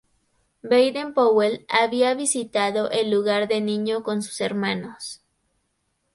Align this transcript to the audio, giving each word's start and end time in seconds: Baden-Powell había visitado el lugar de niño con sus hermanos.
Baden-Powell 0.63 1.63
había 1.69 2.15
visitado 2.15 2.89
el 2.89 3.11
lugar 3.11 3.47
de 3.47 3.61
niño 3.61 4.01
con 4.01 4.23
sus 4.23 4.41
hermanos. 4.41 5.21